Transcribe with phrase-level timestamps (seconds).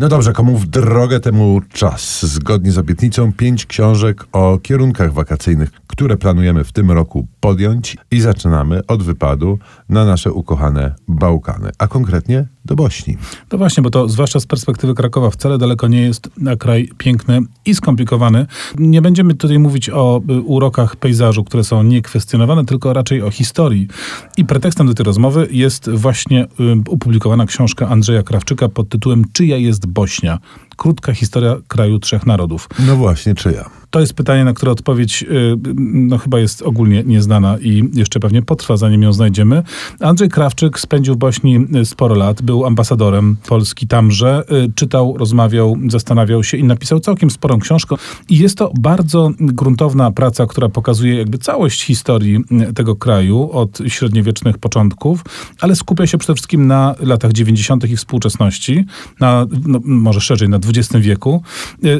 [0.00, 2.26] No dobrze, komu w drogę temu czas.
[2.26, 8.20] Zgodnie z obietnicą pięć książek o kierunkach wakacyjnych, które planujemy w tym roku podjąć i
[8.20, 13.16] zaczynamy od wypadu na nasze ukochane Bałkany, a konkretnie do Bośni.
[13.52, 17.40] No właśnie, bo to zwłaszcza z perspektywy Krakowa wcale daleko nie jest na kraj piękny
[17.64, 18.46] i skomplikowany.
[18.78, 23.88] Nie będziemy tutaj mówić o y, urokach pejzażu, które są niekwestionowane, tylko raczej o historii.
[24.36, 26.48] I pretekstem do tej rozmowy jest właśnie y,
[26.90, 30.38] opublikowana książka Andrzeja Krawczyka pod tytułem Czyja jest Bośnia?
[30.80, 32.68] Krótka historia kraju trzech narodów.
[32.86, 33.70] No właśnie, czyja?
[33.90, 38.42] To jest pytanie, na które odpowiedź y, no, chyba jest ogólnie nieznana i jeszcze pewnie
[38.42, 39.62] potrwa, zanim ją znajdziemy.
[40.00, 45.76] Andrzej Krawczyk spędził w Bośni y, sporo lat, był ambasadorem Polski tamże, y, czytał, rozmawiał,
[45.88, 47.96] zastanawiał się i napisał całkiem sporą książkę.
[48.28, 52.44] I jest to bardzo gruntowna praca, która pokazuje jakby całość historii
[52.74, 55.24] tego kraju od średniowiecznych początków,
[55.60, 57.90] ale skupia się przede wszystkim na latach 90.
[57.90, 58.84] i współczesności,
[59.20, 61.42] na, no, może szerzej, na XX wieku,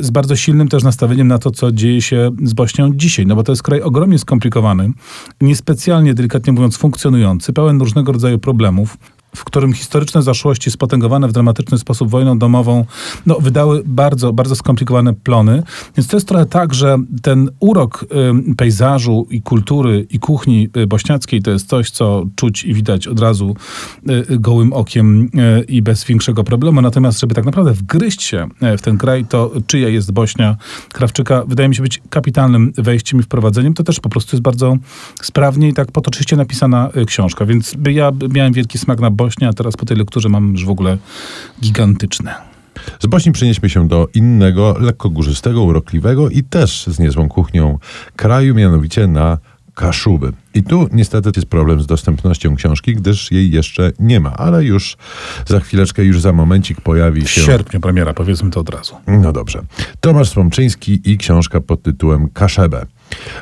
[0.01, 3.43] z bardzo silnym też nastawieniem na to, co dzieje się z Bośnią dzisiaj, no bo
[3.43, 4.91] to jest kraj ogromnie skomplikowany,
[5.41, 8.97] niespecjalnie, delikatnie mówiąc, funkcjonujący, pełen różnego rodzaju problemów,
[9.36, 12.84] w którym historyczne zaszłości spotęgowane w dramatyczny sposób wojną domową
[13.27, 15.62] no, wydały bardzo, bardzo skomplikowane plony.
[15.97, 18.05] Więc to jest trochę tak, że ten urok
[18.50, 23.06] y, pejzażu i kultury i kuchni y, bośniackiej to jest coś, co czuć i widać
[23.06, 23.56] od razu
[24.31, 26.81] y, gołym okiem y, i bez większego problemu.
[26.81, 30.56] Natomiast, żeby tak naprawdę wgryźć się y, w ten kraj, to czyja jest Bośnia
[30.92, 33.75] Krawczyka, wydaje mi się być kapitalnym wejściem i wprowadzeniem.
[33.75, 34.77] To też po prostu jest bardzo
[35.22, 37.47] sprawnie i tak potoczyście napisana y, książka.
[37.47, 40.70] Więc ja miałem wielki smak na Bośnię, a teraz po tej lekturze mam już w
[40.70, 40.98] ogóle
[41.62, 42.34] gigantyczne.
[43.00, 47.78] Z Bośni przenieśmy się do innego, lekko górzystego, urokliwego i też z niezłą kuchnią
[48.16, 49.38] kraju, mianowicie na
[49.75, 50.32] Kaszuby.
[50.54, 54.97] I tu niestety jest problem z dostępnością książki, gdyż jej jeszcze nie ma, ale już
[55.47, 57.41] za chwileczkę, już za momencik pojawi W się...
[57.41, 58.94] sierpniu premiera, powiedzmy to od razu.
[59.06, 59.62] No dobrze.
[60.00, 62.87] Tomasz Słomczyński i książka pod tytułem Kaszebę.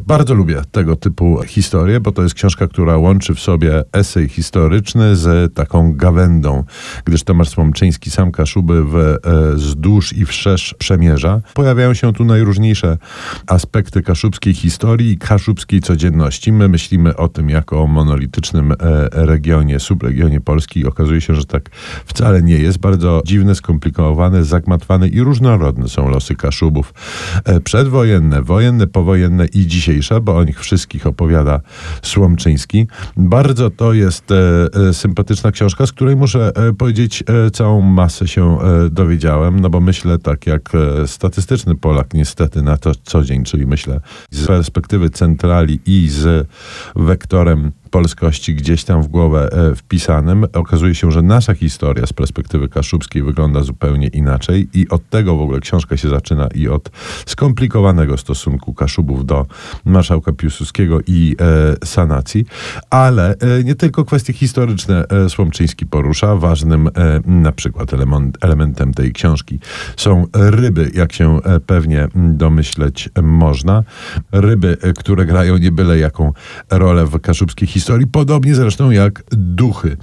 [0.06, 5.16] Bardzo lubię tego typu historie, bo to jest książka, która łączy w sobie esej historyczny
[5.16, 6.64] z taką gawędą,
[7.04, 11.40] gdyż Tomasz Słomczyński sam Kaszuby e, wzdłuż i wszerz przemierza.
[11.54, 12.98] Pojawiają się tu najróżniejsze
[13.46, 16.52] aspekty kaszubskiej historii i kaszubskiej codzienności.
[16.52, 18.76] My myślimy o tym jako o monolitycznym e,
[19.12, 21.70] regionie, subregionie Polski okazuje się, że tak
[22.06, 22.78] wcale nie jest.
[22.78, 26.94] Bardzo dziwne, skomplikowane, zagmatwane i różnorodne są losy Kaszubów.
[27.44, 31.60] E, przedwojenne, wojenne, powojenne i dzisiejsze, bo o nich wszystkich opowiada
[32.02, 32.86] Słomczyński.
[33.16, 34.36] Bardzo to jest e,
[34.88, 38.58] e, sympatyczna książka, z której muszę e, powiedzieć, całą masę się
[38.90, 40.72] dowiedziałem, no bo myślę tak jak
[41.06, 46.48] statystyczny Polak niestety na to co dzień, czyli myślę z perspektywy centrali i z
[46.96, 50.46] wektorem polskości gdzieś tam w głowę e, wpisanym.
[50.52, 55.40] Okazuje się, że nasza historia z perspektywy kaszubskiej wygląda zupełnie inaczej i od tego w
[55.40, 56.90] ogóle książka się zaczyna i od
[57.26, 59.46] skomplikowanego stosunku Kaszubów do
[59.84, 62.44] marszałka Piłsudskiego i e, sanacji,
[62.90, 66.36] ale e, nie tylko kwestie historyczne e, Słomczyński porusza.
[66.36, 66.90] Ważnym e,
[67.26, 69.58] na przykład element, elementem tej książki
[69.96, 73.82] są ryby, jak się e, pewnie domyśleć można.
[74.32, 76.32] Ryby, które grają nie byle jaką
[76.70, 77.77] rolę w kaszubskiej historii,
[78.12, 79.96] podobnie zresztą jak duchy.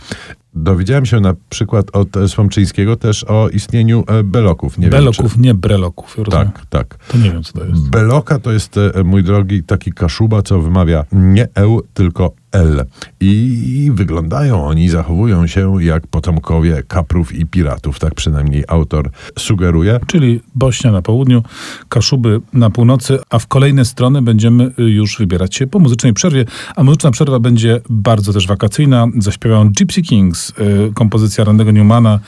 [0.54, 4.78] Dowiedziałem się na przykład od Słomczyńskiego też o istnieniu e, beloków.
[4.78, 6.16] Nie wiem, Beloków, nie breloków.
[6.16, 6.24] czy...
[6.24, 6.52] rozumiem?
[6.52, 6.98] Tak, tak.
[7.08, 7.90] To nie wiem, co to jest.
[7.90, 12.86] Beloka to jest, e, mój drogi, taki kaszuba, co wymawia nie eł, tylko L.
[13.20, 20.00] I wyglądają oni, zachowują się jak potomkowie kaprów i piratów, tak przynajmniej autor sugeruje.
[20.08, 21.44] Czyli Bośnia na południu,
[21.90, 26.46] Kaszuby na północy, a w kolejne strony będziemy y, już wybierać się po muzycznej przerwie.
[26.76, 29.08] A muzyczna przerwa będzie bardzo też wakacyjna.
[29.20, 30.54] Zaśpiewają Gypsy Kings, y,
[30.94, 32.20] kompozycja Randy'ego Newmana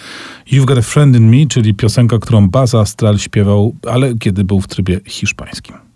[0.51, 4.61] You've Got a Friend in Me, czyli piosenka, którą Baz Astral śpiewał, ale kiedy był
[4.61, 5.86] w trybie hiszpańskim.